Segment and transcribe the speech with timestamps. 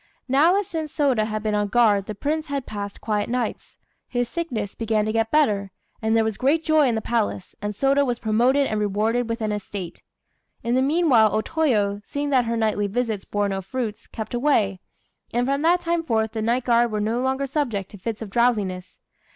[0.27, 3.77] Now as since Sôda had been on guard the Prince had passed quiet nights,
[4.07, 5.69] his sickness began to get better,
[6.01, 9.41] and there was great joy in the palace, and Sôda was promoted and rewarded with
[9.41, 10.01] an estate.
[10.63, 14.79] In the meanwhile O Toyo, seeing that her nightly visits bore no fruits, kept away;
[15.35, 18.31] and from that time forth the night guard were no longer subject to fits of
[18.31, 18.99] drowsiness.